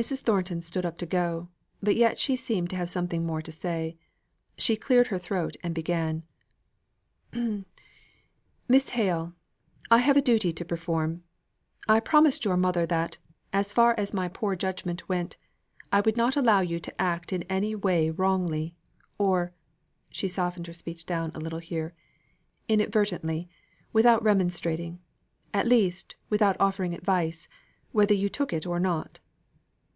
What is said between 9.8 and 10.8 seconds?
I have a duty to